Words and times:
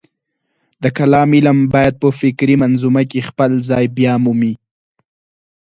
د 0.83 0.85
کلام 0.97 1.29
علم 1.37 1.59
باید 1.73 1.93
په 2.01 2.09
فکري 2.19 2.55
منظومه 2.63 3.03
کې 3.11 3.27
خپل 3.29 3.51
ځای 3.69 3.85
بیامومي. 3.95 4.53